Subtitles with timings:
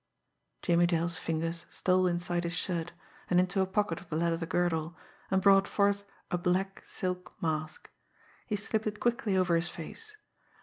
[0.63, 2.91] Jimmie Dale's fingers stole inside his shirt,
[3.29, 4.97] and into a pocket of the leather girdle,
[5.29, 7.87] and brought forth a black silk mask.
[8.47, 10.17] He slipped it quickly over his face.